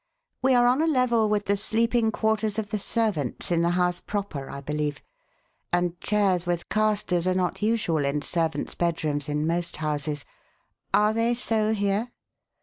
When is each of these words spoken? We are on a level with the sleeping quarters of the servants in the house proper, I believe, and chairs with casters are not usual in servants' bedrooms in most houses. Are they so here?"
We 0.41 0.55
are 0.55 0.65
on 0.65 0.81
a 0.81 0.87
level 0.87 1.29
with 1.29 1.45
the 1.45 1.55
sleeping 1.55 2.11
quarters 2.11 2.57
of 2.57 2.69
the 2.71 2.79
servants 2.79 3.51
in 3.51 3.61
the 3.61 3.69
house 3.77 3.99
proper, 3.99 4.49
I 4.49 4.59
believe, 4.59 4.99
and 5.71 6.01
chairs 6.01 6.47
with 6.47 6.69
casters 6.69 7.27
are 7.27 7.35
not 7.35 7.61
usual 7.61 8.03
in 8.03 8.23
servants' 8.23 8.73
bedrooms 8.73 9.29
in 9.29 9.45
most 9.45 9.75
houses. 9.75 10.25
Are 10.91 11.13
they 11.13 11.35
so 11.35 11.75
here?" 11.75 12.09